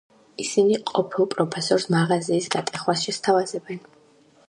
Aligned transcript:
ისინი 0.43 0.79
ყოფილ 0.91 1.27
პროფესორს 1.35 1.87
მაღაზიის 1.97 2.51
გატეხვას 2.59 3.07
შესთავაზებენ. 3.11 3.87